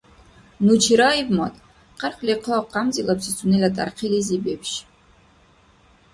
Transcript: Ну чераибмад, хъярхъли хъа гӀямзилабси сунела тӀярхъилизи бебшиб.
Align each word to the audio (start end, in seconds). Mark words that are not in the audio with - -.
Ну 0.65 0.71
чераибмад, 0.83 1.55
хъярхъли 1.99 2.35
хъа 2.43 2.57
гӀямзилабси 2.71 3.31
сунела 3.37 3.69
тӀярхъилизи 3.75 4.41
бебшиб. 4.43 4.89